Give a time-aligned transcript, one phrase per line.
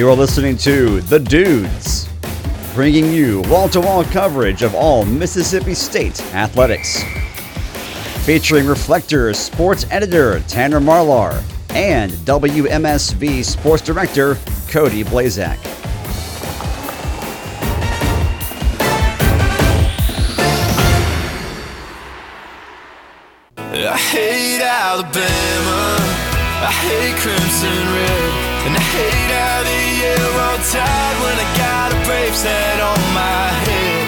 [0.00, 2.08] You're listening to The Dudes,
[2.72, 7.04] bringing you wall to wall coverage of all Mississippi State athletics.
[8.24, 11.42] Featuring Reflector sports editor Tanner Marlar
[11.74, 15.58] and WMSV sports director Cody Blazak.
[23.58, 25.96] I hate Alabama.
[26.62, 28.50] I hate Crimson Red.
[28.66, 29.89] And I hate how the
[30.60, 34.04] tide when I got a brave set on my head.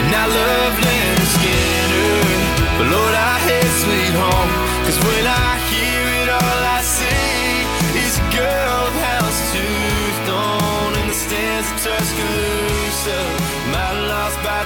[0.00, 2.40] And I love Lynyrd Skynyrd.
[2.80, 4.52] But Lord, I hate Sweet Home.
[4.88, 7.68] Cause when I hear it, all I see
[8.00, 13.20] is a girl with house tooth thrown in the stands of Tuscaloosa.
[13.68, 14.64] Might lost by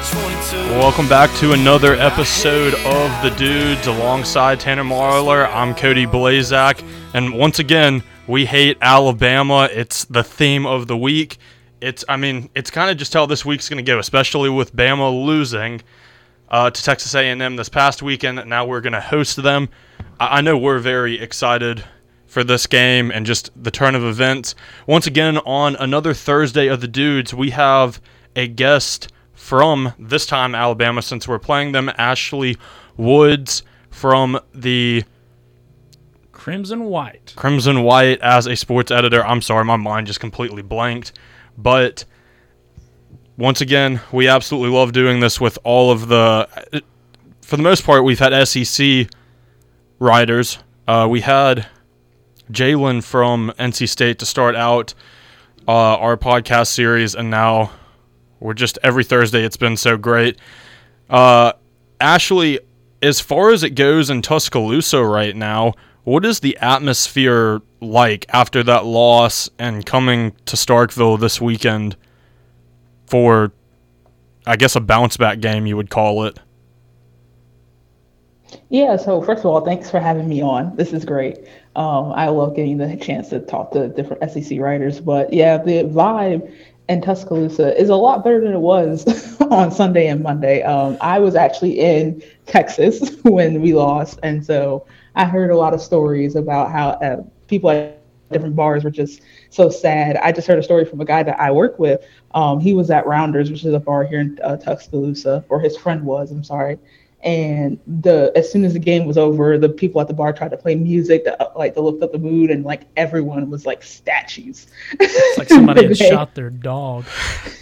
[0.55, 0.79] 22.
[0.79, 5.53] Welcome back to another episode of The Dudes alongside Tanner Marlar.
[5.53, 9.69] I'm Cody Blazak, and once again, we hate Alabama.
[9.73, 11.39] It's the theme of the week.
[11.81, 14.75] It's, I mean, it's kind of just how this week's going to go, especially with
[14.75, 15.83] Bama losing
[16.49, 18.47] uh, to Texas A&M this past weekend.
[18.49, 19.69] Now we're going to host them.
[20.21, 21.85] I, I know we're very excited
[22.27, 24.55] for this game and just the turn of events.
[24.87, 28.01] Once again, on another Thursday of the Dudes, we have
[28.37, 32.57] a guest from this time Alabama since we're playing them, Ashley
[32.97, 35.05] Woods from the
[36.43, 37.35] Crimson White.
[37.37, 39.25] Crimson White as a sports editor.
[39.25, 41.13] I'm sorry, my mind just completely blanked.
[41.57, 42.05] But
[43.39, 46.83] once again, we absolutely love doing this with all of the.
[47.43, 49.07] For the most part, we've had SEC
[50.01, 50.59] writers.
[50.89, 51.69] Uh, we had
[52.51, 54.95] Jalen from NC State to start out
[55.69, 57.71] uh, our podcast series, and now
[58.41, 59.45] we're just every Thursday.
[59.45, 60.41] It's been so great.
[61.09, 61.53] Uh,
[62.01, 62.59] Ashley,
[63.01, 68.63] as far as it goes in Tuscaloosa right now, what is the atmosphere like after
[68.63, 71.97] that loss and coming to Starkville this weekend
[73.07, 73.53] for,
[74.47, 76.39] I guess, a bounce back game, you would call it?
[78.69, 80.75] Yeah, so first of all, thanks for having me on.
[80.77, 81.39] This is great.
[81.77, 85.01] Um, I love getting the chance to talk to different SEC writers.
[85.01, 86.53] But yeah, the vibe
[86.89, 90.63] in Tuscaloosa is a lot better than it was on Sunday and Monday.
[90.63, 95.75] Um, I was actually in Texas when we lost, and so I heard a lot
[95.75, 98.63] of stories about how uh, people at different bars were just
[98.97, 99.73] so sad.
[99.73, 101.79] I just heard a story from a guy that I work with.
[102.11, 105.77] Um, he was at Rounders, which is a bar here in uh, Tuscaloosa, or his
[105.77, 106.31] friend was.
[106.31, 106.79] I'm sorry.
[107.23, 110.51] And the as soon as the game was over, the people at the bar tried
[110.51, 113.65] to play music to uh, like to lift up the mood, and like everyone was
[113.65, 114.67] like statues.
[114.99, 117.05] It's like somebody had shot their dog.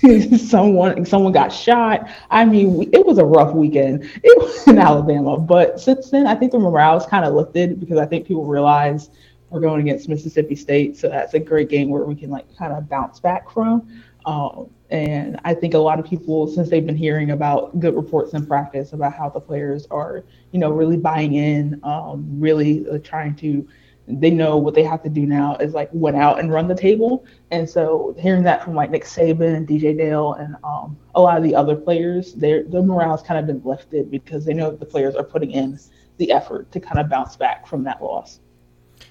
[0.38, 2.08] someone someone got shot.
[2.30, 4.04] I mean, it was a rough weekend.
[4.04, 7.98] It was in Alabama, but since then, I think the morale's kind of lifted because
[7.98, 9.10] I think people realize
[9.50, 12.72] we're going against Mississippi State, so that's a great game where we can like kind
[12.72, 14.02] of bounce back from.
[14.26, 18.34] Um, and I think a lot of people, since they've been hearing about good reports
[18.34, 22.98] in practice about how the players are, you know, really buying in, um, really uh,
[22.98, 23.66] trying to,
[24.08, 26.74] they know what they have to do now is like went out and run the
[26.74, 27.24] table.
[27.52, 31.36] And so hearing that from like Nick Saban and DJ Dale and um, a lot
[31.36, 34.80] of the other players, their their morale's kind of been lifted because they know that
[34.80, 35.78] the players are putting in
[36.16, 38.40] the effort to kind of bounce back from that loss.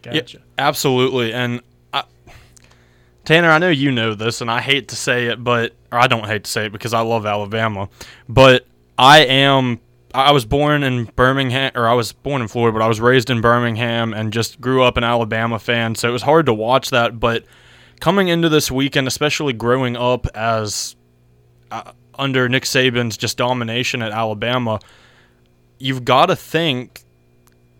[0.02, 0.38] Gotcha.
[0.38, 1.34] Yeah, absolutely.
[1.34, 1.62] And
[1.94, 2.04] I,
[3.30, 6.26] Tanner, I know you know this, and I hate to say it, but I don't
[6.26, 7.88] hate to say it because I love Alabama,
[8.28, 8.66] but
[8.98, 9.82] I am.
[10.16, 13.30] I was born in Birmingham, or I was born in Florida, but I was raised
[13.30, 15.94] in Birmingham and just grew up an Alabama fan.
[15.94, 17.20] So it was hard to watch that.
[17.20, 17.46] But
[18.00, 20.96] coming into this weekend, especially growing up as
[21.70, 24.80] uh, under Nick Saban's just domination at Alabama,
[25.78, 27.04] you've got to think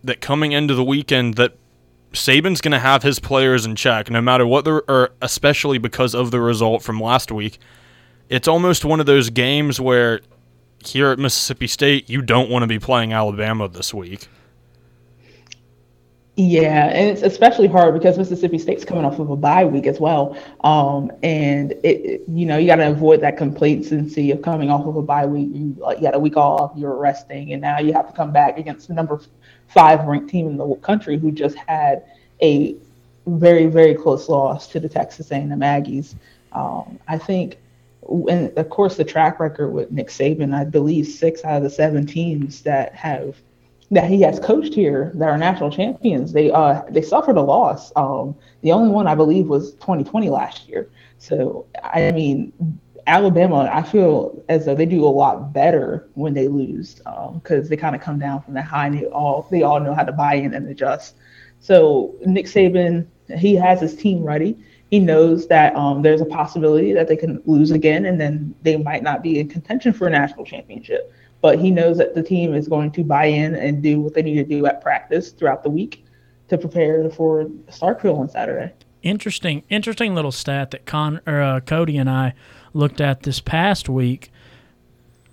[0.04, 1.56] that coming into the weekend that
[2.12, 6.14] Saban's going to have his players in check, no matter what the, or especially because
[6.14, 7.58] of the result from last week.
[8.28, 10.20] It's almost one of those games where
[10.84, 14.28] here at Mississippi State, you don't want to be playing Alabama this week.
[16.42, 20.00] Yeah, and it's especially hard because Mississippi State's coming off of a bye week as
[20.00, 20.38] well.
[20.64, 24.86] Um, and it, it- you know, you got to avoid that complacency of coming off
[24.86, 25.50] of a bye week.
[25.52, 28.56] You, like, you a week off, you're resting, and now you have to come back
[28.58, 29.20] against the number
[29.66, 32.04] five ranked team in the country who just had
[32.40, 32.74] a
[33.26, 36.14] very, very close loss to the Texas A&M Aggies.
[36.52, 37.58] Um, I think,
[38.30, 41.70] and of course, the track record with Nick Saban, I believe six out of the
[41.70, 43.36] seven teams that have
[43.90, 47.92] that he has coached here that are national champions, they uh they suffered a loss.
[47.96, 50.90] Um, the only one I believe was 2020 last year.
[51.18, 52.52] So I mean,
[53.06, 57.00] Alabama, I feel as though they do a lot better when they lose
[57.34, 59.94] because they kind of come down from the high and they all they all know
[59.94, 61.16] how to buy in and adjust.
[61.58, 63.06] So Nick Saban,
[63.36, 64.56] he has his team ready.
[64.90, 68.76] He knows that um, there's a possibility that they can lose again, and then they
[68.76, 71.12] might not be in contention for a national championship.
[71.40, 74.22] But he knows that the team is going to buy in and do what they
[74.22, 76.04] need to do at practice throughout the week
[76.48, 78.72] to prepare for Starkville on Saturday.
[79.02, 82.34] Interesting, interesting little stat that Con or uh, Cody and I
[82.74, 84.30] looked at this past week.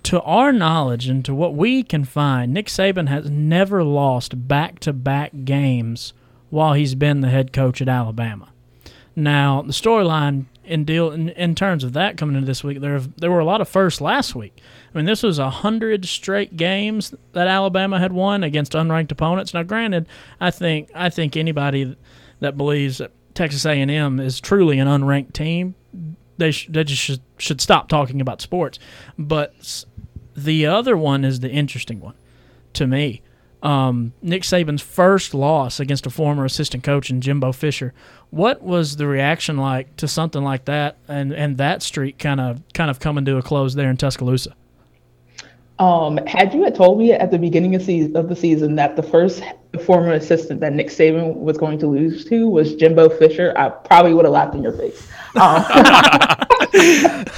[0.04, 5.44] To our knowledge and to what we can find, Nick Saban has never lost back-to-back
[5.44, 6.14] games
[6.48, 8.48] while he's been the head coach at Alabama.
[9.14, 12.92] Now, the storyline in deal in, in terms of that coming into this week, there
[12.92, 14.60] have, there were a lot of firsts last week.
[14.92, 19.54] I mean, this was a hundred straight games that Alabama had won against unranked opponents.
[19.54, 20.06] Now, granted,
[20.40, 21.96] I think I think anybody
[22.40, 25.74] that believes that Texas A&M is truly an unranked team,
[26.36, 28.78] they sh- they just should, should stop talking about sports.
[29.18, 29.84] But
[30.36, 32.14] the other one is the interesting one
[32.74, 33.22] to me.
[33.62, 37.92] Um, Nick Saban's first loss against a former assistant coach in Jimbo Fisher.
[38.30, 42.62] What was the reaction like to something like that, and, and that streak kind of
[42.72, 44.54] kind of coming to a close there in Tuscaloosa?
[45.78, 48.96] Um, had you had told me at the beginning of, se- of the season that
[48.96, 49.42] the first
[49.84, 54.12] former assistant that Nick Saban was going to lose to was Jimbo Fisher, I probably
[54.12, 55.06] would have laughed in your face.
[55.36, 55.64] Um,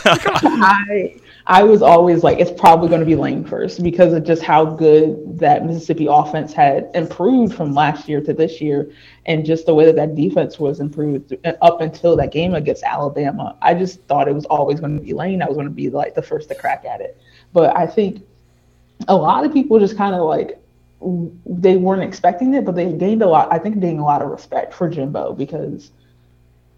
[0.02, 1.20] I
[1.50, 4.64] I was always like, it's probably going to be Lane first because of just how
[4.64, 8.92] good that Mississippi offense had improved from last year to this year,
[9.26, 13.56] and just the way that that defense was improved up until that game against Alabama.
[13.60, 15.42] I just thought it was always going to be Lane.
[15.42, 17.20] I was going to be like the first to crack at it.
[17.52, 18.24] But I think
[19.08, 20.62] a lot of people just kind of like
[21.46, 23.52] they weren't expecting it, but they gained a lot.
[23.52, 25.90] I think gained a lot of respect for Jimbo because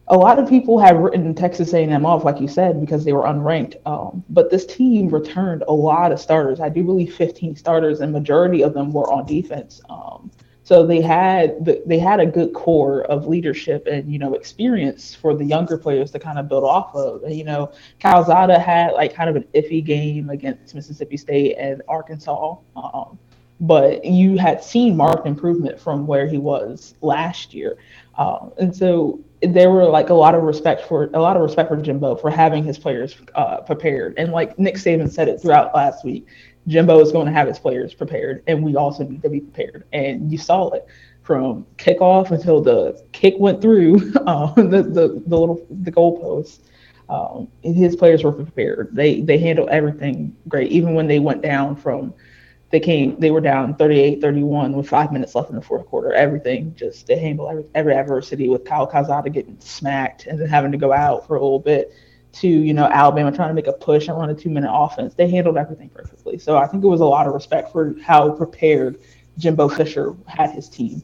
[0.09, 3.23] a lot of people have written Texas A&M off, like you said, because they were
[3.23, 3.77] unranked.
[3.87, 6.61] Um, but this team returned a lot of starters.
[6.61, 9.81] I do believe 15 starters, and majority of them were on defense.
[9.89, 10.31] Um,
[10.65, 15.35] so they had they had a good core of leadership and you know experience for
[15.35, 17.25] the younger players to kind of build off of.
[17.25, 21.83] And, you know, Calzada had like kind of an iffy game against Mississippi State and
[21.89, 23.19] Arkansas, um,
[23.61, 27.77] but you had seen marked improvement from where he was last year,
[28.17, 31.69] uh, and so there were like a lot of respect for a lot of respect
[31.69, 34.15] for Jimbo for having his players uh, prepared.
[34.17, 36.27] And like Nick Saban said it throughout last week,
[36.69, 39.85] Jimbo is going to have his players prepared, and we also need to be prepared.
[39.93, 40.87] And you saw it
[41.23, 46.61] from kickoff until the kick went through uh, the, the the little the goalpost.
[47.09, 48.91] Um, his players were prepared.
[48.93, 52.15] They they handled everything great, even when they went down from
[52.73, 56.13] they came they were down 38-31 with five minutes left in the fourth quarter.
[56.13, 60.73] Everything just they handled every, every adversity with Kyle Calzada getting smacked and then having
[60.73, 61.93] to go out for a little bit
[62.33, 65.15] to you know Alabama trying to make a push and run a two minute offense.
[65.15, 66.39] They handled everything perfectly.
[66.39, 68.99] So I think it was a lot of respect for how prepared
[69.37, 71.03] Jimbo Fisher had his team.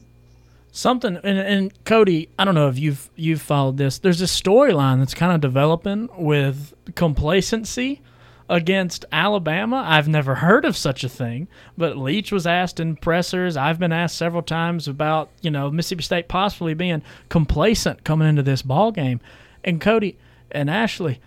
[0.72, 3.98] Something and, and Cody, I don't know if you've you've followed this.
[3.98, 8.00] There's a storyline that's kind of developing with complacency
[8.48, 9.84] against Alabama.
[9.86, 13.56] I've never heard of such a thing, but Leach was asked in pressers.
[13.56, 18.42] I've been asked several times about, you know, Mississippi State possibly being complacent coming into
[18.42, 19.20] this ball game.
[19.64, 20.16] And Cody
[20.50, 21.20] and Ashley,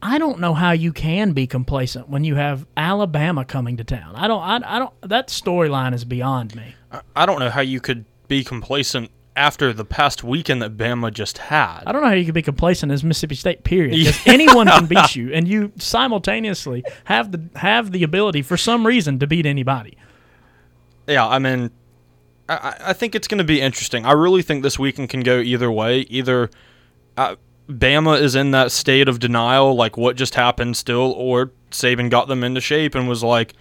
[0.00, 4.14] I don't know how you can be complacent when you have Alabama coming to town.
[4.16, 6.74] I don't I, I don't that storyline is beyond me.
[7.16, 11.38] I don't know how you could be complacent after the past weekend that Bama just
[11.38, 11.82] had.
[11.86, 13.64] I don't know how you could be complacent as Mississippi State.
[13.64, 13.96] Period.
[13.96, 18.86] Because anyone can beat you, and you simultaneously have the have the ability for some
[18.86, 19.96] reason to beat anybody.
[21.06, 21.70] Yeah, I mean,
[22.48, 24.06] I, I think it's going to be interesting.
[24.06, 26.00] I really think this weekend can go either way.
[26.00, 26.50] Either
[27.16, 27.36] uh,
[27.68, 32.28] Bama is in that state of denial, like what just happened, still, or Saban got
[32.28, 33.54] them into shape and was like,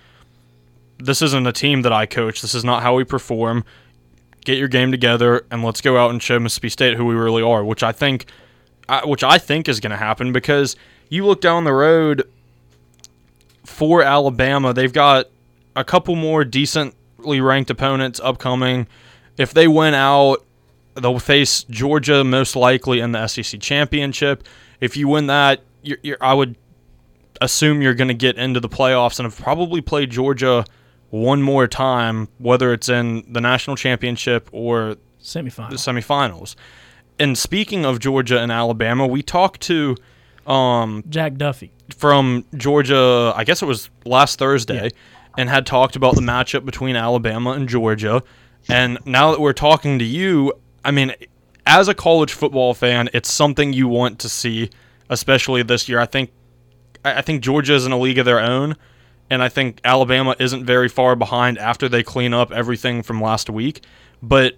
[0.99, 2.41] "This isn't a team that I coach.
[2.41, 3.65] This is not how we perform."
[4.43, 7.43] Get your game together, and let's go out and show Mississippi State who we really
[7.43, 7.63] are.
[7.63, 8.25] Which I think,
[9.05, 10.75] which I think is going to happen because
[11.09, 12.27] you look down the road
[13.65, 15.27] for Alabama, they've got
[15.75, 18.87] a couple more decently ranked opponents upcoming.
[19.37, 20.45] If they win out,
[20.95, 24.43] they'll face Georgia most likely in the SEC championship.
[24.79, 26.55] If you win that, you're, you're, I would
[27.41, 30.65] assume you're going to get into the playoffs and have probably played Georgia
[31.13, 35.69] one more time, whether it's in the national championship or semifinals.
[35.69, 36.55] the semifinals.
[37.19, 39.95] And speaking of Georgia and Alabama, we talked to
[40.47, 43.31] um, Jack Duffy from Georgia.
[43.35, 44.89] I guess it was last Thursday, yeah.
[45.37, 48.23] and had talked about the matchup between Alabama and Georgia.
[48.67, 50.51] And now that we're talking to you,
[50.83, 51.13] I mean,
[51.67, 54.71] as a college football fan, it's something you want to see,
[55.11, 55.99] especially this year.
[55.99, 56.31] I think,
[57.05, 58.75] I think Georgia is in a league of their own
[59.29, 63.49] and I think Alabama isn't very far behind after they clean up everything from last
[63.49, 63.83] week.
[64.21, 64.55] But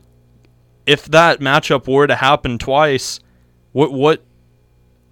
[0.85, 3.19] if that matchup were to happen twice,
[3.71, 4.23] What what?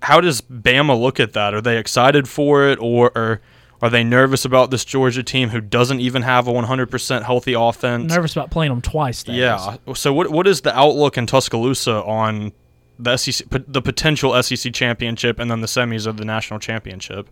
[0.02, 1.54] How does Bama look at that?
[1.54, 3.42] Are they excited for it, or, or
[3.82, 8.14] are they nervous about this Georgia team who doesn't even have a 100% healthy offense?
[8.14, 9.24] Nervous about playing them twice.
[9.24, 9.38] that is.
[9.38, 9.78] Yeah.
[9.94, 12.52] So what what is the outlook in Tuscaloosa on
[13.00, 17.30] the SEC, the potential SEC championship, and then the semis of the national championship?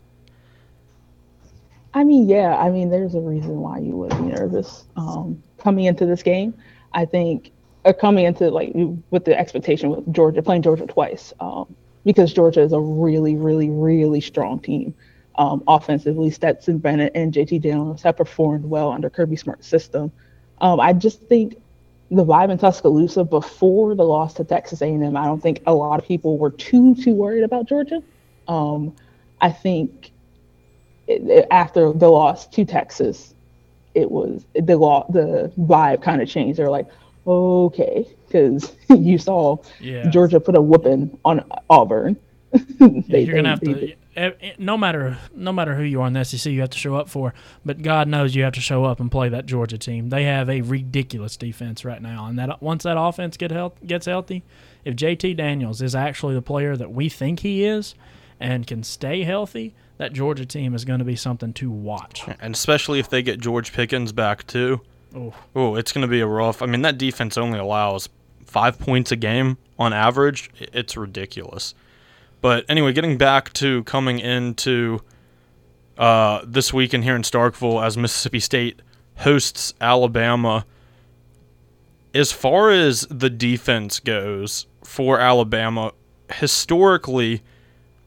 [1.94, 5.86] I mean, yeah, I mean, there's a reason why you would be nervous um, coming
[5.86, 6.54] into this game.
[6.94, 7.52] I think,
[7.86, 8.72] or coming into like
[9.10, 11.74] with the expectation with Georgia playing Georgia twice, um,
[12.06, 14.94] because Georgia is a really, really, really strong team.
[15.36, 20.12] Um, offensively, Stetson Bennett and JT Daniels have performed well under Kirby Smart's system.
[20.60, 21.56] Um, I just think
[22.10, 26.00] the vibe in Tuscaloosa before the loss to Texas A&M, I don't think a lot
[26.00, 28.04] of people were too too worried about Georgia.
[28.48, 28.94] Um,
[29.40, 30.12] I think
[31.52, 33.34] after the loss to Texas,
[33.94, 36.58] it was the law the vibe kind of changed.
[36.60, 36.88] They're like,
[37.28, 40.10] okay, because you saw Yeah.
[40.10, 42.18] Georgia put a whooping on Auburn.
[42.80, 43.74] Yeah, you're gonna have to.
[43.74, 46.70] they- eh, eh, No matter no matter who you are in the SEC, you have
[46.72, 47.34] to show up for.
[47.64, 50.10] But God knows you have to show up and play that Georgia team.
[50.10, 54.06] They have a ridiculous defense right now, and that once that offense get health, gets
[54.06, 54.44] healthy,
[54.84, 57.96] if JT Daniels is actually the player that we think he is,
[58.42, 62.24] and can stay healthy, that Georgia team is going to be something to watch.
[62.40, 64.82] And especially if they get George Pickens back too.
[65.56, 66.62] Oh, it's going to be a rough.
[66.62, 68.10] I mean, that defense only allows
[68.46, 70.50] five points a game on average.
[70.60, 71.76] It's ridiculous.
[72.42, 75.02] But anyway, getting back to coming into
[75.98, 78.82] uh, this weekend here in Starkville as Mississippi State
[79.18, 80.66] hosts Alabama.
[82.14, 85.94] As far as the defense goes for Alabama,
[86.34, 87.44] historically,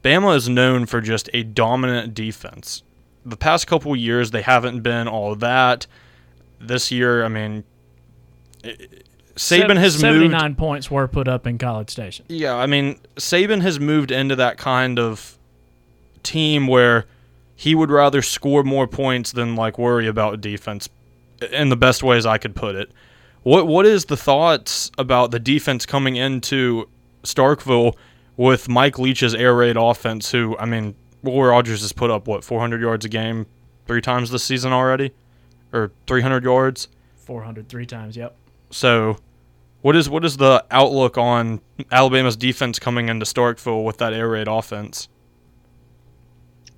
[0.05, 2.83] Bama is known for just a dominant defense.
[3.25, 5.87] The past couple years, they haven't been all that.
[6.61, 7.63] This year, I mean,
[8.63, 10.31] it- Saban has moved.
[10.31, 12.25] 79 points were put up in College Station.
[12.29, 15.37] Yeah, I mean, Saban has moved into that kind of
[16.23, 17.05] team where
[17.55, 20.87] he would rather score more points than like worry about defense
[21.51, 22.91] in the best ways I could put it.
[23.43, 26.87] What what is the thoughts about the defense coming into
[27.23, 27.95] Starkville
[28.37, 32.43] with Mike Leach's air raid offense who I mean, Will Rogers has put up what
[32.43, 33.45] 400 yards a game
[33.87, 35.11] 3 times this season already
[35.75, 36.87] or 300 yards.
[37.15, 38.15] 400 three times.
[38.15, 38.35] Yep.
[38.71, 39.17] So,
[39.81, 41.59] what is what is the outlook on
[41.91, 45.09] Alabama's defense coming into Starkville with that air raid offense?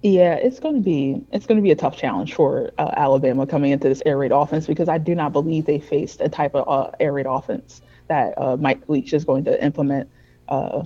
[0.04, 3.46] Yeah, it's going to be it's going to be a tough challenge for uh, Alabama
[3.46, 6.56] coming into this air raid offense because I do not believe they faced a type
[6.56, 10.10] of uh, air raid offense that uh, Mike Leach is going to implement
[10.48, 10.84] uh,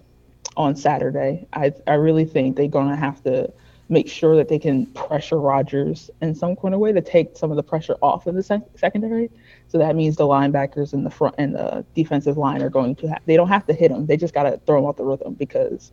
[0.58, 1.48] on Saturday.
[1.54, 3.52] I I really think they're going to have to
[3.90, 7.52] make sure that they can pressure Rogers in some kind of way to take some
[7.52, 9.30] of the pressure off of the sec- secondary.
[9.68, 13.08] So that means the linebackers in the front and the defensive line are going to
[13.08, 14.06] have they don't have to hit him.
[14.06, 15.92] They just got to throw him off the rhythm because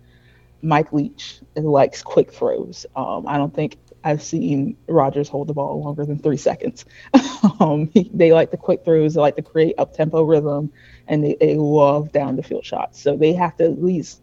[0.62, 2.86] Mike Leach likes quick throws.
[2.96, 6.84] Um, I don't think I've seen Rogers hold the ball longer than three seconds.
[7.60, 9.14] um, they like the quick throws.
[9.14, 10.72] They like to create up tempo rhythm,
[11.06, 13.00] and they, they love down the field shots.
[13.00, 14.22] So they have to at least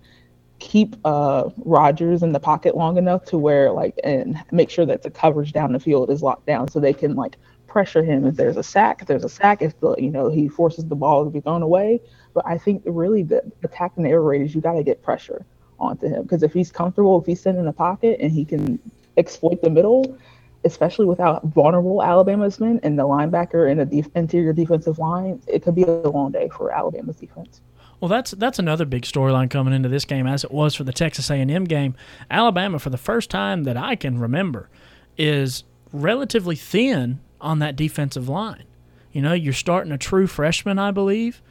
[0.59, 5.03] keep uh, Rogers in the pocket long enough to where like and make sure that
[5.03, 8.35] the coverage down the field is locked down so they can like pressure him if
[8.35, 9.01] there's a sack.
[9.01, 11.61] If there's a sack, if the you know he forces the ball to be thrown
[11.61, 11.99] away.
[12.33, 15.45] But I think really the attacking the air raid is you got to get pressure
[15.77, 18.79] onto him because if he's comfortable, if he's sitting in the pocket and he can
[19.17, 20.17] exploit the middle,
[20.63, 25.61] especially without vulnerable Alabama's men and the linebacker and the def- interior defensive line, it
[25.61, 27.61] could be a long day for Alabama's defense.
[28.05, 30.93] Well, that's that's another big storyline coming into this game, as it was for the
[30.93, 31.95] Texas A&M game.
[32.29, 34.69] Alabama, for the first time that I can remember,
[35.17, 38.65] is relatively thin on that defensive line.
[39.11, 41.41] You know, you're starting a true freshman, I believe,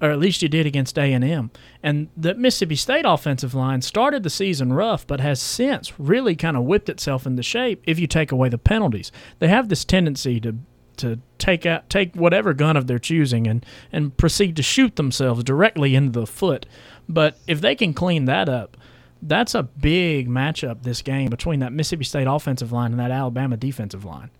[0.00, 1.52] or at least you did against A&M.
[1.80, 6.56] And the Mississippi State offensive line started the season rough, but has since really kind
[6.56, 7.84] of whipped itself into shape.
[7.86, 10.56] If you take away the penalties, they have this tendency to
[11.00, 15.44] to take out take whatever gun of their choosing and and proceed to shoot themselves
[15.44, 16.66] directly into the foot.
[17.08, 18.76] But if they can clean that up,
[19.22, 23.56] that's a big matchup this game between that Mississippi State offensive line and that Alabama
[23.56, 24.30] defensive line.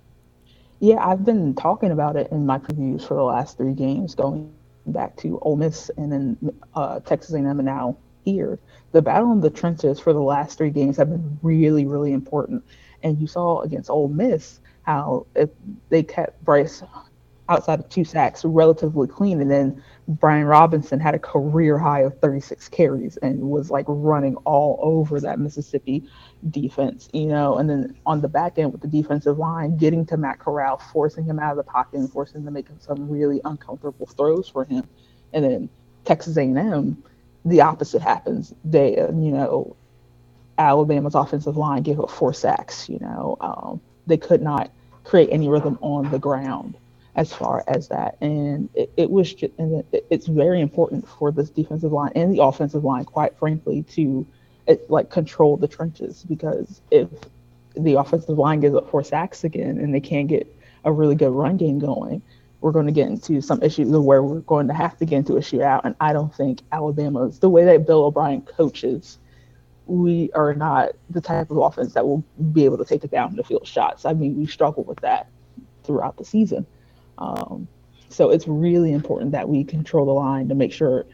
[0.80, 4.50] Yeah, I've been talking about it in my previews for the last three games, going
[4.86, 8.58] back to Ole Miss and then uh, Texas A&M, and now here.
[8.92, 12.64] The battle in the trenches for the last three games have been really, really important.
[13.02, 15.50] And you saw against Ole Miss how if
[15.88, 16.82] they kept Bryce
[17.48, 22.18] outside of two sacks relatively clean, and then Brian Robinson had a career high of
[22.20, 26.04] 36 carries and was like running all over that Mississippi
[26.50, 27.56] defense, you know.
[27.56, 31.24] And then on the back end with the defensive line, getting to Matt Corral, forcing
[31.24, 34.64] him out of the pocket and forcing him to make some really uncomfortable throws for
[34.64, 34.88] him.
[35.32, 35.68] And then
[36.04, 37.02] Texas A&M
[37.44, 38.54] the opposite happens.
[38.64, 39.76] They, uh, you know,
[40.58, 42.88] Alabama's offensive line gave up four sacks.
[42.88, 44.70] You know, um, they could not
[45.04, 46.76] create any rhythm on the ground
[47.16, 51.32] as far as that, and it, it was just, and it, it's very important for
[51.32, 54.26] this defensive line and the offensive line, quite frankly, to
[54.66, 57.08] it, like control the trenches because if
[57.76, 60.46] the offensive line gives up four sacks again and they can't get
[60.84, 62.22] a really good run game going,
[62.60, 65.36] we're going to get into some issues where we're going to have to get into
[65.36, 65.80] a shootout.
[65.84, 69.18] And I don't think Alabama's the way that Bill O'Brien coaches.
[69.90, 73.34] We are not the type of offense that will be able to take the down
[73.36, 74.04] the field shots.
[74.04, 75.28] I mean, we struggle with that
[75.84, 76.66] throughout the season.
[77.18, 77.66] Um,
[78.08, 81.06] so it's really important that we control the line to make sure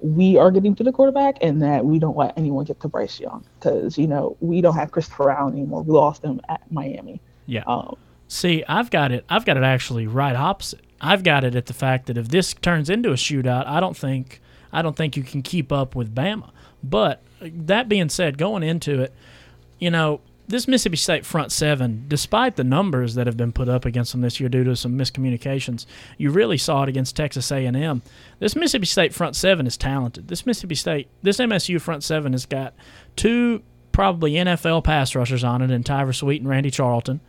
[0.00, 3.20] we are getting to the quarterback and that we don't let anyone get to Bryce
[3.20, 5.82] Young because you know we don't have Christopher Allen anymore.
[5.82, 7.20] We lost him at Miami.
[7.46, 7.64] Yeah.
[7.66, 7.96] Um,
[8.32, 9.26] See, I've got it.
[9.28, 10.80] I've got it actually right opposite.
[11.02, 13.96] I've got it at the fact that if this turns into a shootout, I don't
[13.96, 14.40] think
[14.72, 16.50] I don't think you can keep up with Bama.
[16.82, 19.14] But that being said, going into it,
[19.78, 23.84] you know, this Mississippi State front seven, despite the numbers that have been put up
[23.84, 25.86] against them this year due to some miscommunications,
[26.18, 28.02] you really saw it against Texas A&M.
[28.38, 30.28] This Mississippi State front seven is talented.
[30.28, 32.74] This Mississippi State, this MSU front seven has got
[33.16, 33.62] two
[33.92, 37.20] probably NFL pass rushers on it in Tyrus Wheat and Randy Charlton.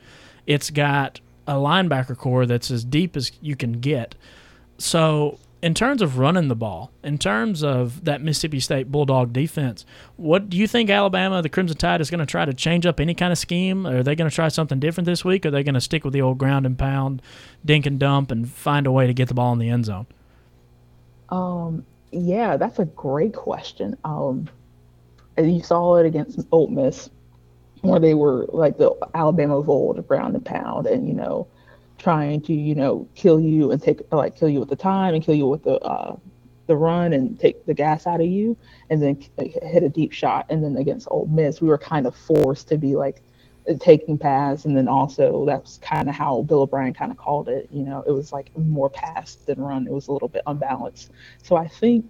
[0.47, 4.15] It's got a linebacker core that's as deep as you can get.
[4.77, 9.85] So, in terms of running the ball, in terms of that Mississippi State Bulldog defense,
[10.17, 12.99] what do you think Alabama, the Crimson Tide, is going to try to change up
[12.99, 13.87] any kind of scheme?
[13.87, 15.45] Are they going to try something different this week?
[15.45, 17.21] Or are they going to stick with the old ground and pound,
[17.63, 20.05] dink and dump, and find a way to get the ball in the end zone?
[21.29, 23.95] Um, yeah, that's a great question.
[24.03, 24.49] Um,
[25.37, 27.09] you saw it against Ole Miss
[27.83, 31.47] where they were like the Alabama of old, ground and pound, and you know,
[32.03, 35.23] trying to you know kill you and take like kill you with the time and
[35.23, 36.15] kill you with the uh,
[36.67, 38.57] the run and take the gas out of you,
[38.89, 40.45] and then hit a deep shot.
[40.49, 43.23] And then against Ole Miss, we were kind of forced to be like
[43.79, 47.69] taking pass, and then also that's kind of how Bill O'Brien kind of called it.
[47.71, 49.87] You know, it was like more pass than run.
[49.87, 51.11] It was a little bit unbalanced.
[51.41, 52.05] So I think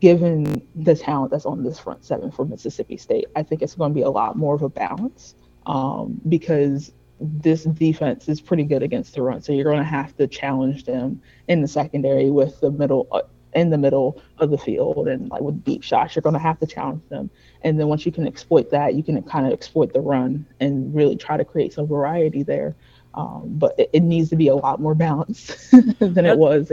[0.00, 3.90] given the talent that's on this front seven for Mississippi State, I think it's going
[3.90, 5.34] to be a lot more of a balance
[5.66, 9.40] um, because this defense is pretty good against the run.
[9.42, 13.22] So you're going to have to challenge them in the secondary with the middle uh,
[13.54, 16.16] in the middle of the field and like with deep shots.
[16.16, 17.30] You're going to have to challenge them.
[17.62, 20.94] And then once you can exploit that, you can kind of exploit the run and
[20.94, 22.74] really try to create some variety there.
[23.14, 26.72] Um, but it, it, needs to be a lot more balanced than it was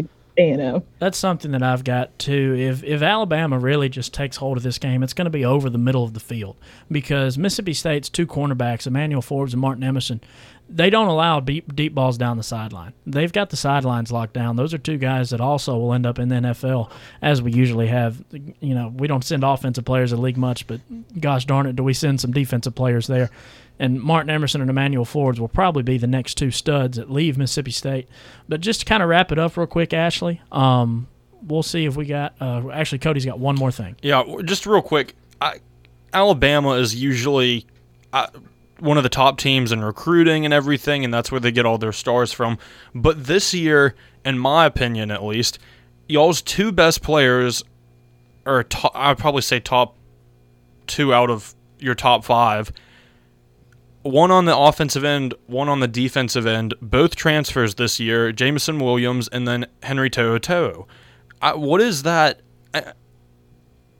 [1.00, 2.56] That's something that I've got too.
[2.58, 5.70] If if Alabama really just takes hold of this game, it's going to be over
[5.70, 6.56] the middle of the field
[6.92, 10.22] because Mississippi State's two cornerbacks, Emmanuel Forbes and Martin Emerson,
[10.70, 12.94] they don't allow deep deep balls down the sideline.
[13.06, 14.56] They've got the sidelines locked down.
[14.56, 17.88] Those are two guys that also will end up in the NFL, as we usually
[17.88, 18.24] have.
[18.32, 20.82] You know, we don't send offensive players to league much, but
[21.20, 23.30] gosh darn it, do we send some defensive players there?
[23.80, 27.38] and Martin Emerson and Emmanuel Forbes will probably be the next two studs that leave
[27.38, 28.10] Mississippi State.
[28.50, 31.08] But just to kind of wrap it up real quick, Ashley, um,
[31.48, 32.36] we'll see if we got.
[32.42, 33.96] Uh, actually, Cody's got one more thing.
[34.02, 35.16] Yeah, just real quick.
[35.40, 35.60] I,
[36.12, 37.66] Alabama is usually
[38.12, 38.28] uh,
[38.80, 41.78] one of the top teams in recruiting and everything, and that's where they get all
[41.78, 42.58] their stars from.
[42.94, 45.60] But this year, in my opinion at least,
[46.08, 47.64] y'all's two best players,
[48.46, 48.66] or
[48.96, 49.96] I'd probably say top
[50.88, 52.72] two out of your top five
[54.04, 58.80] one on the offensive end, one on the defensive end, both transfers this year, Jameson
[58.80, 60.86] Williams and then Henry To'oTo'o.
[61.56, 62.42] what is that?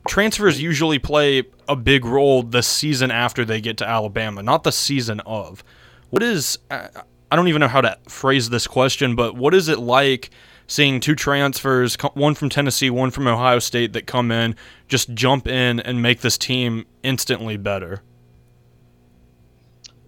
[0.08, 4.72] Transfers usually play a big role the season after they get to Alabama, not the
[4.72, 5.62] season of.
[6.10, 9.78] What is, I don't even know how to phrase this question, but what is it
[9.78, 10.30] like
[10.66, 14.56] seeing two transfers, one from Tennessee, one from Ohio State, that come in,
[14.88, 18.02] just jump in and make this team instantly better?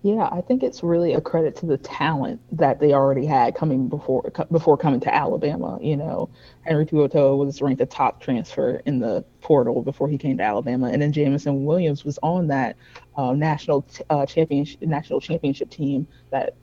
[0.05, 3.88] Yeah, I think it's really a credit to the talent that they already had coming
[3.88, 5.79] before before coming to Alabama.
[5.81, 6.29] You know,
[6.62, 10.88] Henry To'oTo'o was ranked the top transfer in the portal before he came to Alabama,
[10.88, 12.77] and then Jameson Williams was on that
[13.17, 16.57] uh, national uh, championship national championship team that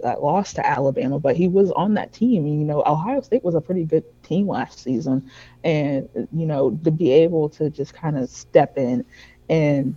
[0.00, 2.46] that lost to Alabama, but he was on that team.
[2.46, 5.28] You know, Ohio State was a pretty good team last season,
[5.64, 9.04] and you know to be able to just kind of step in
[9.48, 9.96] and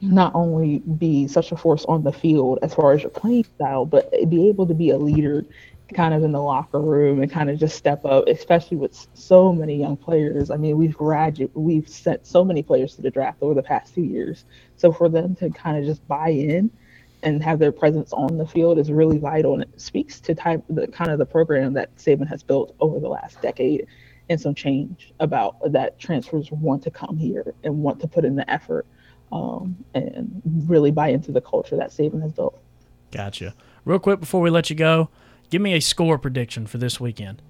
[0.00, 3.86] not only be such a force on the field as far as your playing style,
[3.86, 5.44] but be able to be a leader
[5.94, 9.52] kind of in the locker room and kind of just step up, especially with so
[9.52, 10.50] many young players.
[10.50, 13.94] I mean, we've graduated, we've sent so many players to the draft over the past
[13.94, 14.44] two years.
[14.76, 16.70] So for them to kind of just buy in
[17.22, 20.62] and have their presence on the field is really vital, and it speaks to type
[20.68, 23.86] the kind of the program that Saban has built over the last decade.
[24.28, 28.36] and some change about that transfers want to come here and want to put in
[28.36, 28.86] the effort
[29.34, 32.58] um, and really buy into the culture that Saban has built.
[33.10, 33.54] Gotcha.
[33.84, 35.10] Real quick before we let you go,
[35.50, 37.42] give me a score prediction for this weekend.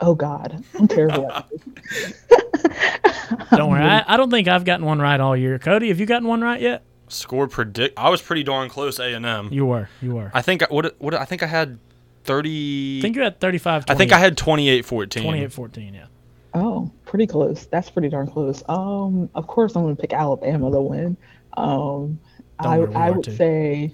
[0.00, 1.30] Oh God, I'm terrible.
[1.32, 2.14] at this.
[3.50, 5.58] Don't worry, I, I don't think I've gotten one right all year.
[5.58, 6.82] Cody, have you gotten one right yet?
[7.08, 7.98] Score predict.
[7.98, 8.98] I was pretty darn close.
[8.98, 9.48] A and M.
[9.52, 10.30] You were, you were.
[10.34, 11.78] I I think I- what what I think I had
[12.24, 12.98] thirty.
[12.98, 15.22] I think you had 35 I think I had 28-14.
[15.22, 16.06] 28 14, yeah.
[16.54, 17.66] Oh, pretty close.
[17.66, 18.64] That's pretty darn close.
[18.68, 21.16] Um, of course, I'm going to pick Alabama to win.
[21.56, 22.18] Um,
[22.58, 23.36] I, I would too.
[23.36, 23.92] say,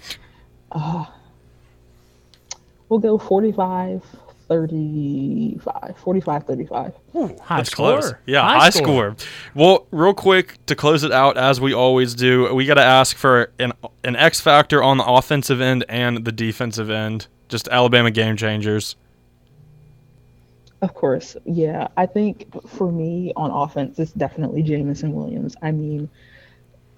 [0.72, 1.04] uh,
[2.88, 4.02] we'll go 45,
[4.48, 6.94] 35, 45, 35.
[7.42, 8.00] High That's score.
[8.00, 8.14] close.
[8.24, 9.14] Yeah, high, score.
[9.54, 13.18] Well, real quick to close it out, as we always do, we got to ask
[13.18, 17.26] for an an X factor on the offensive end and the defensive end.
[17.50, 18.96] Just Alabama game changers.
[20.82, 21.88] Of course, yeah.
[21.96, 25.54] I think for me on offense, it's definitely Jameson Williams.
[25.62, 26.08] I mean,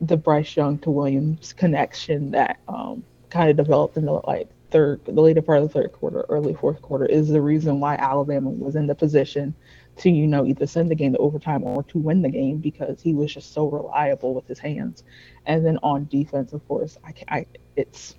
[0.00, 5.04] the Bryce Young to Williams connection that um, kind of developed in the like third,
[5.04, 8.50] the later part of the third quarter, early fourth quarter, is the reason why Alabama
[8.50, 9.54] was in the position
[9.96, 13.02] to you know either send the game to overtime or to win the game because
[13.02, 15.04] he was just so reliable with his hands.
[15.46, 18.14] And then on defense, of course, I, I it's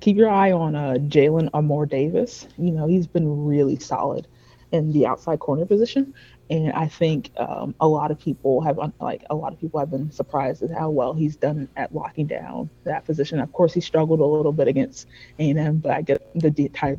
[0.00, 2.48] keep your eye on uh, Jalen Armour-Davis.
[2.58, 4.26] You know, he's been really solid
[4.72, 6.14] in the outside corner position,
[6.50, 9.90] and I think um, a lot of people have like a lot of people have
[9.90, 13.40] been surprised at how well he's done at locking down that position.
[13.40, 16.98] Of course, he struggled a little bit against A&M, but I get the de- type.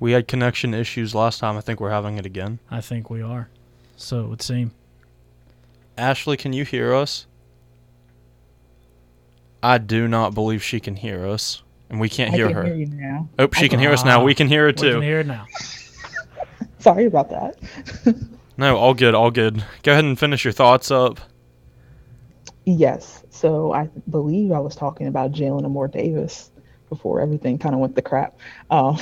[0.00, 1.56] We had connection issues last time.
[1.56, 2.60] I think we're having it again.
[2.70, 3.48] I think we are.
[3.96, 4.70] So it would seem.
[5.96, 7.26] Ashley, can you hear us?
[9.62, 12.64] I do not believe she can hear us, and we can't I hear can her.
[12.64, 13.28] hear you now.
[13.38, 14.22] Oh, she I can can- hear us now.
[14.24, 14.92] We can hear her We too.
[14.94, 15.46] can hear it now.
[16.78, 17.56] Sorry about that.
[18.60, 19.64] No, all good, all good.
[19.84, 21.20] Go ahead and finish your thoughts up.
[22.64, 23.22] Yes.
[23.30, 26.50] So I believe I was talking about Jalen Armour-Davis
[26.88, 28.36] before everything kind of went to crap.
[28.70, 28.98] Um,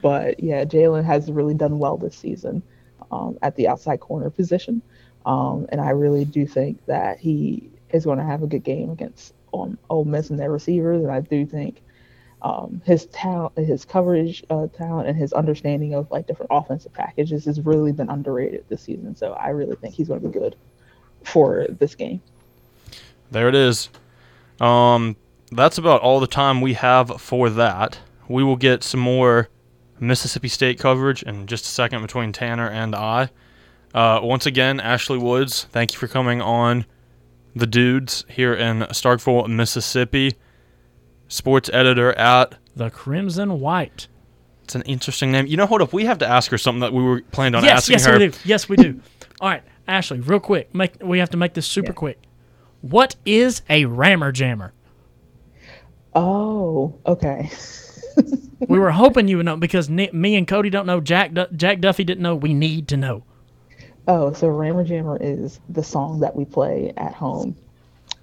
[0.00, 2.62] but yeah, Jalen has really done well this season
[3.10, 4.80] um, at the outside corner position.
[5.26, 8.90] Um, and I really do think that he is going to have a good game
[8.90, 11.02] against um, Ole Miss and their receivers.
[11.02, 11.82] And I do think
[12.42, 17.44] um, his talent, his coverage uh, talent, and his understanding of like different offensive packages
[17.46, 19.16] has really been underrated this season.
[19.16, 20.56] So I really think he's going to be good
[21.22, 22.20] for this game.
[23.30, 23.88] There it is.
[24.60, 25.16] Um,
[25.50, 27.98] that's about all the time we have for that.
[28.28, 29.48] We will get some more
[29.98, 33.30] Mississippi State coverage in just a second between Tanner and I.
[33.94, 36.84] Uh, once again, Ashley Woods, thank you for coming on
[37.54, 40.34] the dudes here in Starkville, Mississippi.
[41.28, 44.08] Sports editor at The Crimson White.
[44.62, 45.46] it's an interesting name.
[45.46, 47.64] You know, hold up, we have to ask her something that we were planned on
[47.64, 48.12] yes, asking yes, her.
[48.18, 48.32] we do.
[48.44, 49.00] Yes, we do.
[49.40, 50.74] All right, Ashley, real quick.
[50.74, 51.94] Make we have to make this super Yeah.
[51.94, 52.22] quick.
[52.82, 54.72] What is a rammer jammer?
[56.14, 57.50] Oh, okay.
[58.68, 61.00] We were hoping you would know because me and Cody don't know.
[61.00, 62.36] Jack Du- Jack Duffy didn't know.
[62.36, 63.24] We need to know.
[64.06, 67.56] Oh, so Rammer Jammer is the song that we play at home.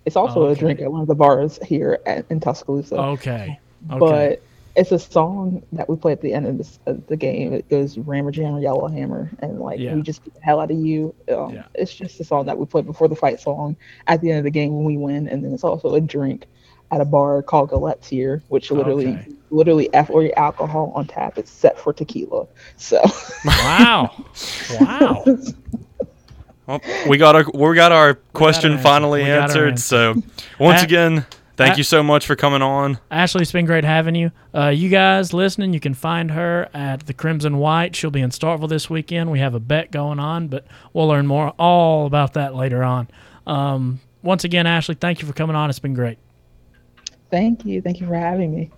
[0.06, 0.54] It's also Okay.
[0.54, 2.96] a drink at one of the bars here at, in Tuscaloosa.
[2.98, 3.60] Okay.
[3.90, 4.00] Okay.
[4.00, 4.44] But
[4.76, 7.54] it's a song that we play at the end of, this, of the game.
[7.54, 9.96] It goes Rammer Jammer, Yellow Hammer, and like Yeah.
[9.96, 11.14] we just beat the hell out of you.
[11.36, 11.64] Um, Yeah.
[11.76, 13.76] It's just a song that we play before the fight song
[14.08, 16.46] at the end of the game when we win, and then it's also a drink
[16.92, 19.32] at a bar called Gallette's here, which literally, Okay.
[19.50, 22.46] literally after alcohol on tap, it's set for tequila.
[22.78, 23.02] So.
[23.46, 24.26] wow.
[24.80, 25.24] wow.
[26.68, 28.84] Well, we got our we got our question answer.
[28.84, 29.70] finally We got our answered.
[29.72, 29.82] answer.
[29.84, 30.24] So
[30.60, 31.26] once A- again,
[31.58, 33.00] thank A- you so much for coming on.
[33.10, 34.32] Ashley, it's been great having you.
[34.56, 37.96] Uh, you guys listening, you can find her at the Crimson White.
[37.96, 39.32] She'll be in Starkville this weekend.
[39.32, 43.08] We have a bet going on, but we'll learn more all about that later on.
[43.48, 45.70] Um, once again, Ashley, thank you for coming on.
[45.72, 46.20] It's been great.
[47.32, 47.82] Thank you.
[47.82, 48.70] Thank you for having me.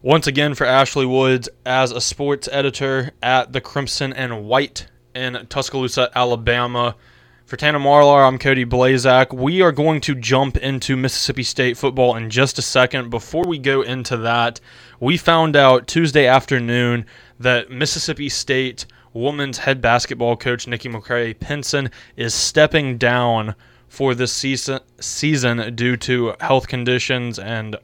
[0.00, 5.46] Once again for Ashley Woods as a sports editor at the Crimson and White in
[5.48, 6.96] Tuscaloosa, Alabama.
[7.44, 9.32] For Tanner Marlar, I'm Cody Blazak.
[9.32, 13.10] We are going to jump into Mississippi State football in just a second.
[13.10, 14.60] Before we go into that,
[15.00, 17.06] we found out Tuesday afternoon
[17.40, 23.54] that Mississippi State women's head basketball coach Nikki McCray Penson is stepping down
[23.88, 27.76] for this season season due to health conditions and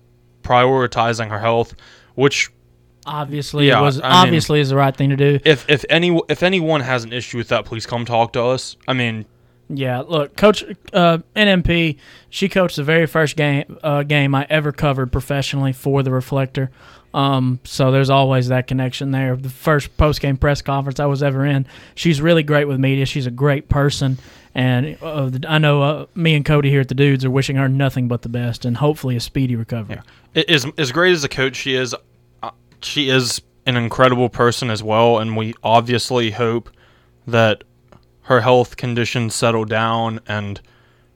[0.43, 1.75] prioritizing her health,
[2.14, 2.51] which
[3.07, 5.38] Obviously, Yeah, was I mean- obviously is the right thing to do.
[5.45, 8.77] if if any if anyone has an issue with that, please come talk to us.
[8.88, 9.27] I mean,
[9.69, 10.64] Yeah, look, Coach
[10.95, 11.97] uh, NMP,
[12.31, 16.71] she coached the very first game uh, game I ever covered professionally for the Reflector.
[17.12, 19.37] Um, so there's always that connection there.
[19.37, 23.05] The first post game press conference I was ever in, she's really great with media.
[23.05, 24.17] She's a great person,
[24.55, 27.69] and uh, I know uh, me and Cody here at the Dudes are wishing her
[27.69, 30.01] nothing but the best and hopefully a speedy recovery.
[30.35, 31.95] It is as great as a coach she is.
[32.43, 36.71] Uh, she is an incredible person as well, and we obviously hope
[37.27, 37.64] that
[38.23, 40.61] her health conditions settle down and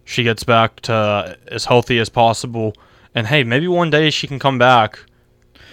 [0.05, 2.74] she gets back to as healthy as possible.
[3.14, 4.98] And hey, maybe one day she can come back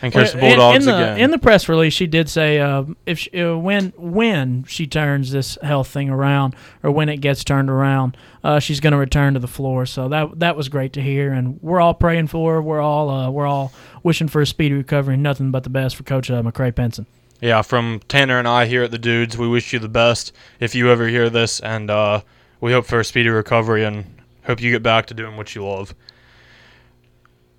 [0.02, 1.20] and coach the Well, in- in, the, again.
[1.20, 5.32] In the press release, she did say uh, if she, uh, when when she turns
[5.32, 9.34] this health thing around, or when it gets turned around, uh, she's going to return
[9.34, 9.86] to the floor.
[9.86, 12.62] So that that was great to hear, and we're all praying for her.
[12.62, 13.72] We're all uh, we're all
[14.04, 15.18] wishing for a speedy recovery.
[15.18, 17.06] Nothing but the best for Coach uh, McCray Penson.
[17.42, 20.76] yeah, from Tanner and I here at the Dudes, we wish you the best if
[20.76, 22.22] you ever hear this, and uh,
[22.62, 24.06] we hope for a speedy recovery and
[24.44, 25.96] hope you get back to doing what you love.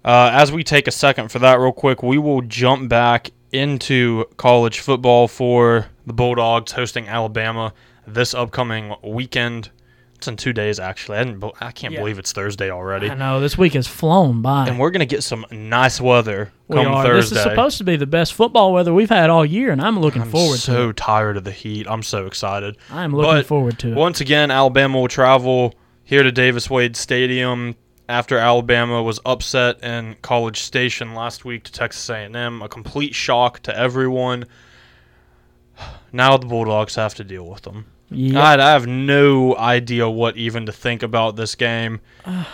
[0.07, 4.25] Uh, as we take a second for that, real quick, we will jump back into
[4.37, 7.73] college football for the Bulldogs hosting Alabama
[8.07, 9.71] this upcoming weekend.
[10.15, 11.19] It's in two days, actually.
[11.19, 12.01] I, didn't, I can't Yeah.
[12.01, 13.11] believe it's Thursday already.
[13.11, 14.69] I know this week has flown by.
[14.69, 17.05] And we're gonna get some nice weather we come are.
[17.05, 17.35] Thursday.
[17.35, 19.99] This is supposed to be the best football weather we've had all year, and I'm
[19.99, 20.97] looking I'm forward so to it.
[20.97, 21.87] tired of the heat.
[21.89, 22.77] I'm so excited.
[22.91, 23.95] I'm looking but forward to it.
[23.95, 27.75] Once again, Alabama will travel here to Davis Wade Stadium
[28.09, 32.63] after Alabama was upset in College Station last week to Texas A&M.
[32.63, 34.45] A complete shock to everyone.
[36.13, 37.87] Now the Bulldogs have to deal with them.
[38.11, 38.43] Yep.
[38.43, 42.01] I, I have no idea what even to think about this game.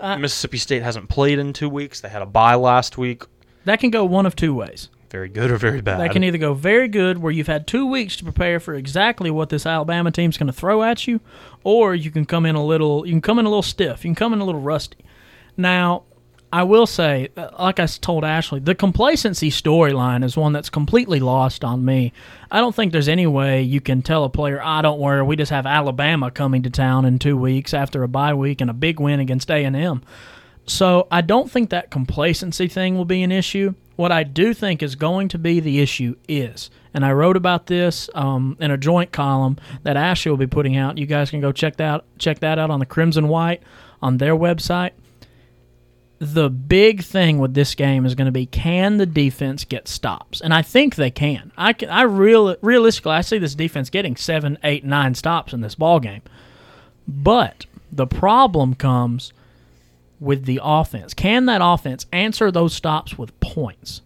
[0.00, 2.00] Uh, I- Mississippi State hasn't played in two weeks.
[2.00, 3.22] They had a bye last week.
[3.66, 4.88] that can go one of two ways.
[5.10, 6.00] Very good or very bad.
[6.00, 9.30] That can either go very good, where you've had two weeks to prepare for exactly
[9.30, 11.20] what this Alabama team's going to throw at you,
[11.64, 14.08] or you can come in a little, you can come in a little stiff, you
[14.08, 14.98] can come in a little rusty.
[15.56, 16.04] Now,
[16.52, 21.18] I will say, uh, like i told Ashley, the complacency storyline is one that's completely
[21.18, 22.12] lost on me.
[22.50, 25.34] I don't think there's any way you can tell a player, "Ah, don't worry, we
[25.34, 28.74] just have Alabama coming to town in two weeks after a bye week and a
[28.74, 30.02] big win against A and M."
[30.66, 33.74] So I don't think that complacency thing will be an issue.
[33.96, 37.66] What I do think is going to be the issue is, and I wrote about
[37.66, 40.98] this um, in a joint column that Ashley will be putting out.
[40.98, 43.62] You guys can go check that check that out on the Crimson White
[44.00, 44.92] on their website.
[46.18, 50.40] The big thing with this game is going to be can the defense get stops,
[50.40, 51.50] and I think they can.
[51.56, 55.62] I can, I real realistically I see this defense getting seven, eight, nine stops in
[55.62, 56.22] this ball game.
[57.08, 59.32] But the problem comes
[60.20, 61.12] with the offense.
[61.14, 64.02] Can that offense answer those stops with points?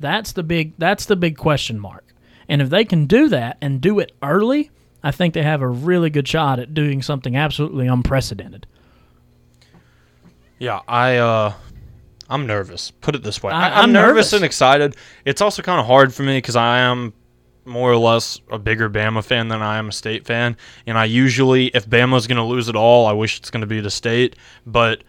[0.00, 2.04] That's the big that's the big question mark.
[2.48, 4.70] And if they can do that and do it early,
[5.02, 8.66] I think they have a really good shot at doing something absolutely unprecedented.
[10.58, 11.52] Yeah, I uh
[12.28, 12.90] I'm nervous.
[12.90, 13.52] Put it this way.
[13.52, 14.32] I- am I'm nervous, nervous.
[14.34, 14.96] and excited.
[15.24, 17.12] It's also kind of hard for me because I am
[17.64, 20.56] more or less a bigger Bama fan than I am a state fan.
[20.86, 23.66] And I usually, if Bama's going to lose it all, I wish it's going to
[23.66, 24.36] be the state.
[24.64, 25.02] But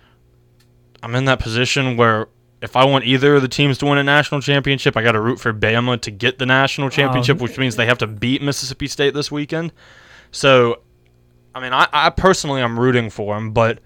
[1.04, 2.28] I'm in that position where
[2.62, 5.22] if I want either of the teams to win a national championship, I got to
[5.22, 6.90] root for Bama to get the national oh.
[6.90, 9.72] championship, which means they have to beat Mississippi State this weekend.
[10.32, 10.82] So,
[11.54, 13.80] I mean, I, I personally I'm rooting for them, but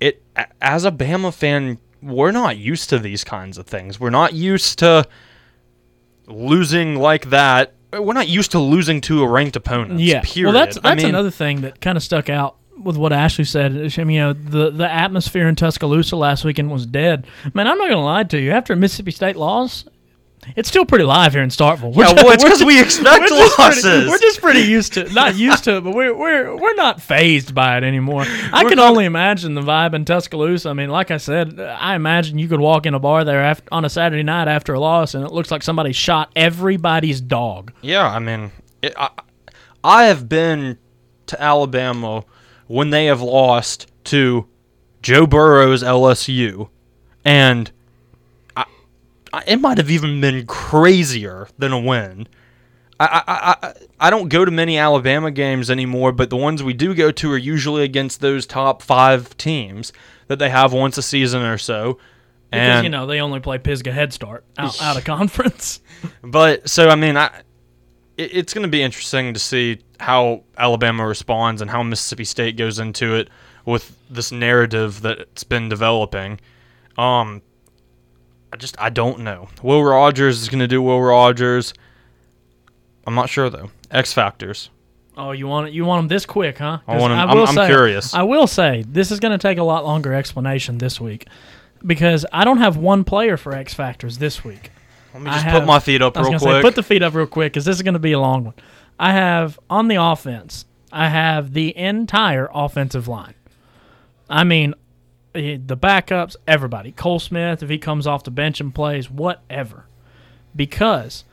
[0.00, 0.22] it
[0.60, 4.00] as a Bama fan, we're not used to these kinds of things.
[4.00, 5.06] We're not used to
[6.26, 7.74] losing like that.
[7.92, 10.00] We're not used to losing to a ranked opponent.
[10.00, 10.22] Yeah.
[10.24, 10.52] Period.
[10.52, 13.44] Well, that's I that's mean, another thing that kind of stuck out with what Ashley
[13.44, 13.72] said.
[13.98, 17.26] I mean, you know, the the atmosphere in Tuscaloosa last weekend was dead.
[17.54, 18.50] Man, I'm not gonna lie to you.
[18.52, 19.84] After Mississippi State loss,
[20.56, 21.94] it's still pretty live here in Starkville.
[21.94, 24.08] We're Yeah, just- well, it's we're 'cause just- we expect we're just pretty- losses.
[24.10, 27.54] we're just pretty used to not used to it, but we're we're we're not phased
[27.54, 28.24] by it anymore.
[28.52, 30.68] I We're can not- only imagine the vibe in Tuscaloosa.
[30.68, 33.64] I mean, like I said, I imagine you could walk in a bar there after,
[33.72, 37.72] on a Saturday night after a loss, and it looks like somebody shot everybody's dog.
[37.80, 38.50] Yeah, I mean,
[38.82, 39.08] it, I,
[39.82, 40.76] I have been
[41.26, 42.24] to Alabama
[42.66, 44.46] when they have lost to
[45.02, 46.68] Joe Burrow's LSU,
[47.24, 47.70] and
[48.56, 48.64] I,
[49.32, 52.26] I, it might have even been crazier than a win.
[53.00, 53.72] I, I, I,
[54.06, 57.32] I don't go to many Alabama games anymore, but the ones we do go to
[57.32, 59.92] are usually against those top five teams
[60.28, 61.98] that they have once a season or so.
[62.50, 65.80] Because And you know they only play Pisgah Head Start out, out of conference.
[66.22, 67.42] But so I mean, I
[68.16, 72.56] it, it's going to be interesting to see how Alabama responds and how Mississippi State
[72.56, 73.28] goes into it
[73.64, 76.40] with this narrative that's been developing.
[76.98, 77.42] Um,
[78.52, 79.48] I just I don't know.
[79.62, 81.74] Will Rogers is going to do Will Rogers.
[83.06, 83.70] I'm not sure though.
[83.90, 84.70] X factors.
[85.16, 85.74] Oh, you want it?
[85.74, 86.78] You want them this quick, huh?
[86.88, 88.14] I want 'em- I'm- I'm say, curious.
[88.14, 91.26] I will say this is going to take a lot longer explanation this week
[91.86, 94.70] because I don't have one player for X Factors this week.
[95.12, 96.40] Let me just have- put my feet up real quick.
[96.40, 98.44] Say, put the feet up real quick because this is going to be a long
[98.44, 98.54] one.
[98.98, 100.66] I have on the offense.
[100.92, 103.34] I have the entire offensive line.
[104.30, 104.74] I mean,
[105.34, 106.92] eh, the backups, everybody.
[106.92, 109.86] Cole Smith, if he comes off the bench and plays, whatever.
[110.54, 111.24] Because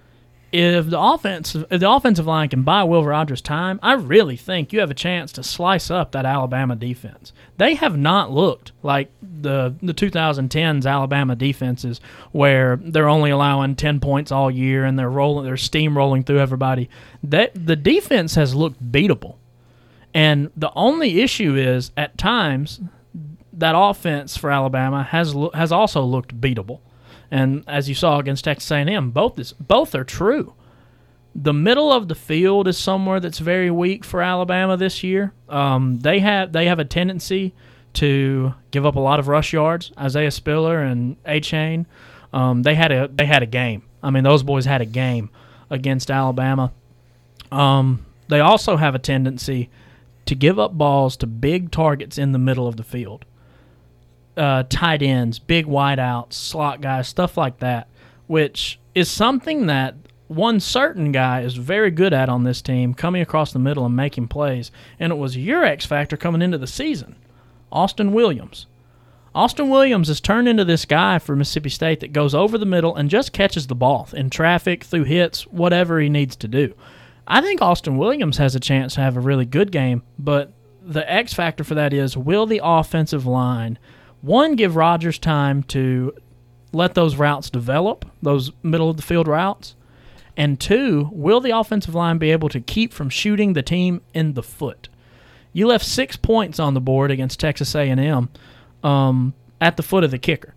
[0.52, 4.74] if the offense, if the offensive line can buy Will Rogers time, I really think
[4.74, 7.32] you have a chance to slice up that Alabama defense.
[7.58, 14.00] They have not looked like the the 2010s Alabama defenses, where they're only allowing 10
[14.02, 16.90] points all year and they're rolling, they're steamrolling through everybody.
[17.24, 19.36] That the defense has looked beatable,
[20.14, 22.82] and the only issue is at times
[23.54, 26.80] that offense for Alabama has has also looked beatable.
[27.32, 30.54] And as you saw against Texas A&M, both is both are true.
[31.34, 35.34] The middle of the field is somewhere that's very weak for Alabama this year.
[35.48, 37.54] Um, they have they have a tendency
[37.94, 39.94] to give up a lot of rush yards.
[39.98, 41.86] Isaiah Spiller and Achane,
[42.34, 43.84] um, they had a they had a game.
[44.04, 45.30] I mean, those boys had a game
[45.70, 46.74] against Alabama.
[47.50, 49.70] Um, they also have a tendency
[50.26, 53.26] to give up balls to big targets in the middle of the field
[54.38, 57.88] uh, tight ends, big wideouts, slot guys, stuff like that,
[58.28, 59.96] which is something that
[60.28, 63.96] one certain guy is very good at on this team, coming across the middle and
[63.96, 64.72] making plays.
[65.00, 67.16] And it was your X factor coming into the season,
[67.72, 68.68] Austin Williams.
[69.34, 72.96] Austin Williams has turned into this guy for Mississippi State that goes over the middle
[72.96, 76.74] and just catches the ball in traffic, through hits, whatever he needs to do.
[77.28, 81.10] I think Austin Williams has a chance to have a really good game, but the
[81.10, 83.78] X factor for that is will the offensive line
[84.22, 86.14] one give Rogers time to
[86.72, 89.76] let those routes develop, those middle of the field routes,
[90.38, 94.34] and two, will the offensive line be able to keep from shooting the team in
[94.34, 94.88] the foot?
[95.54, 98.30] You left six points on the board against Texas A&M
[98.84, 100.54] um, at the foot of the kicker.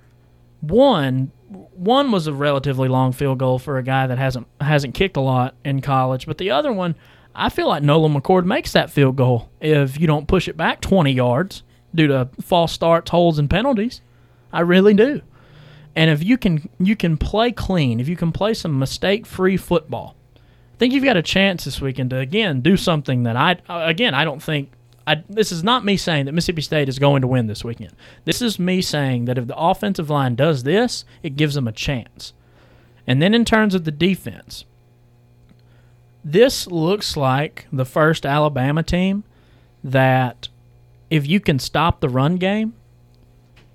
[0.61, 5.17] One, one was a relatively long field goal for a guy that hasn't hasn't kicked
[5.17, 6.95] a lot in college, but the other one,
[7.35, 10.81] I feel like Nolan McCord makes that field goal if you don't push it back
[10.81, 11.64] 20 yards
[11.95, 14.01] due to false starts, holds, and penalties.
[14.53, 15.23] I really do.
[15.97, 20.17] And if you can you can play clean, if you can play some mistake-free football,
[20.37, 23.87] I think you've got a chance this weekend to again do something that I uh,
[23.87, 24.71] again I don't think
[25.07, 27.93] I, this is not me saying that Mississippi State is going to win this weekend.
[28.25, 31.73] This is me saying that if the offensive line does this, it gives them a
[31.73, 32.33] chance.
[33.07, 34.65] And then in terms of the defense,
[36.25, 39.25] this looks like the first Alabama team
[39.83, 40.49] that
[41.15, 42.75] if you can stop the run game,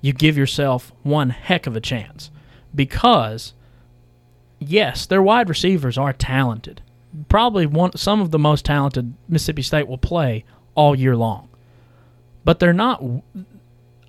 [0.01, 2.31] you give yourself one heck of a chance.
[2.75, 3.53] Because,
[4.59, 6.81] yes, their wide receivers are talented.
[7.29, 10.43] Probably one, some of the most talented Mississippi State will play
[10.75, 11.47] all year long.
[12.43, 13.01] But they're not,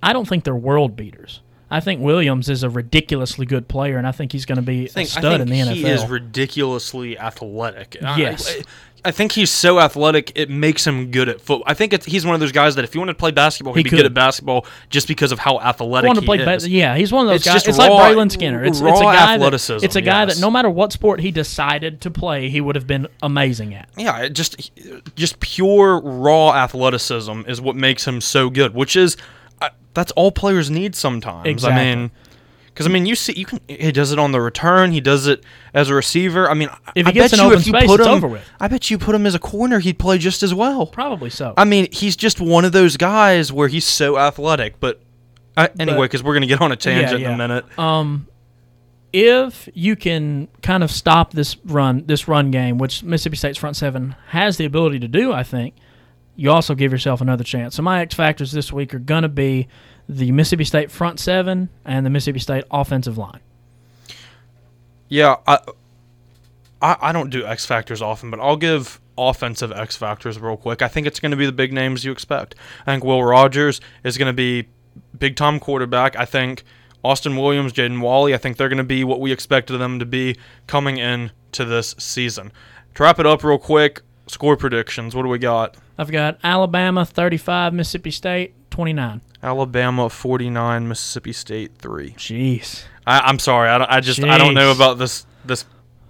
[0.03, 1.39] I don't think they're world beaters.
[1.69, 4.87] I think Williams is a ridiculously good player, and I think he's going to be
[4.87, 6.03] think, a stud in think the he NFL.
[6.03, 7.95] is ridiculously athletic.
[8.01, 8.57] Yes.
[8.57, 8.63] I,
[9.03, 11.63] I think he's so athletic it makes him good at football.
[11.65, 13.73] I think it's, he's one of those guys that if you want to play basketball,
[13.73, 13.95] he'd He be could.
[13.97, 16.63] good at basketball just because of how athletic want to he play is.
[16.65, 17.53] ba- yeah, he's one of those It's guys.
[17.55, 18.63] just it's raw- like Braylon Skinner.
[18.63, 20.35] It's, it's a raw guy that, athleticism, it's a guy yes.
[20.35, 23.89] that no matter what sport he decided to play, he would have been amazing at.
[23.97, 24.71] Yeah, it just
[25.15, 29.17] just pure raw athleticism is what makes him so good, which is
[29.61, 31.47] uh, that's all players need sometimes.
[31.47, 31.81] Exactly.
[31.81, 32.11] I mean,
[32.73, 35.27] because I mean, you see, you can he does it on the return, he does
[35.27, 36.49] it as a receiver.
[36.49, 38.07] I mean, If he I gets bet in you open if you space, put it's
[38.07, 38.49] him, over with.
[38.59, 40.85] I bet you put him as a corner, he'd play just as well.
[40.85, 41.53] Probably so.
[41.57, 44.79] I mean, he's just one of those guys where he's so athletic.
[44.79, 45.01] But
[45.57, 47.27] uh, anyway, because we're gonna get on a tangent yeah.
[47.29, 47.79] in a minute.
[47.79, 48.27] um,
[49.13, 53.75] if you can kind of stop this run, this run game, which Mississippi State's front
[53.75, 55.75] seven has the ability to do, I think
[56.37, 57.75] you also give yourself another chance.
[57.75, 59.67] So my X factors this week are going to be
[60.11, 63.39] the Mississippi State front seven and the Mississippi State offensive line.
[65.07, 65.59] Yeah, I,
[66.81, 70.81] I I don't do X factors often, but I'll give offensive X factors real quick.
[70.81, 72.55] I think it's going to be the big names you expect.
[72.85, 74.67] I think Will Rogers is going to be
[75.17, 76.17] big time quarterback.
[76.17, 76.63] I think
[77.05, 80.05] Austin Williams, Jaden Walley, I think they're going to be what we expected them to
[80.05, 80.35] be
[80.67, 82.51] coming in to this season.
[82.95, 85.15] To wrap it up real quick, score predictions.
[85.15, 85.77] What do we got?
[85.97, 89.21] I've got Alabama 35, Mississippi State 29.
[89.43, 92.11] Alabama 49, Mississippi State 3.
[92.11, 92.83] Jeez.
[93.07, 93.69] I, I'm sorry.
[93.69, 95.65] I, I just I don't know about this this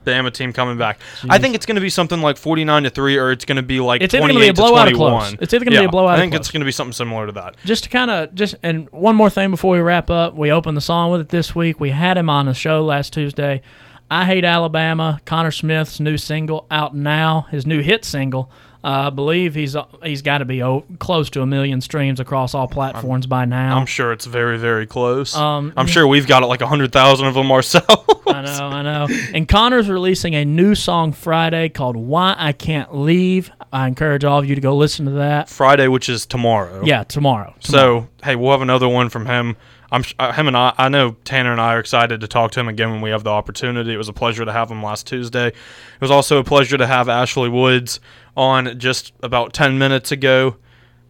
[0.05, 0.99] Bama team coming back.
[1.29, 3.61] I think it's going to be something like 49 to three, or it's going to
[3.61, 5.09] be like It's either 28 gonna be a blowout to close.
[5.29, 5.38] 21.
[5.41, 7.32] It's either gonna be a blowout I think it's going to be something similar to
[7.34, 7.55] that.
[7.65, 10.75] just to kind of just and one more thing before we wrap up we opened
[10.75, 13.61] the song with it this week we had him on the show last tuesday
[14.09, 18.51] i hate alabama conner smith's new single out now his new hit single
[18.84, 22.67] I believe he's he's got to be o- close to a million streams across all
[22.67, 23.77] platforms by now.
[23.77, 25.36] I'm sure it's very, very close.
[25.36, 27.88] Um, I'm sure we've got like 100,000 of them ourselves.
[28.27, 29.07] I know, I know.
[29.34, 34.39] And Conner's releasing a new song Friday called "Why I Can't Leave." I encourage all
[34.39, 35.47] of you to go listen to that.
[35.49, 36.84] Friday, which is tomorrow.
[36.84, 37.53] Yeah, tomorrow.
[37.59, 39.55] So, hey, we'll have another one from him.
[39.91, 40.73] I'm uh, him and I.
[40.77, 43.23] I know Tanner and I are excited to talk to him again when we have
[43.23, 43.93] the opportunity.
[43.93, 45.47] It was a pleasure to have him last Tuesday.
[45.47, 45.55] It
[45.99, 47.99] was also a pleasure to have Ashley Woods
[48.37, 50.55] on just about 10 minutes ago.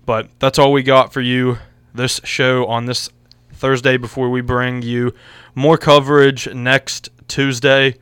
[0.05, 1.59] But that's all we got for you
[1.93, 3.09] this show on this
[3.53, 5.13] Thursday before we bring you
[5.53, 7.95] more coverage next Tuesday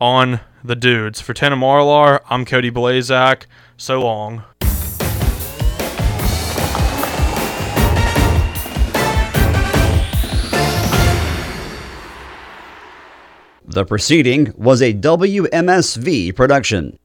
[0.00, 1.22] on the dudes.
[1.22, 3.44] For Tanner Marlar, I'm Cody Blazak.
[3.78, 4.44] So long.
[13.70, 16.98] The proceeding was a WMSV production.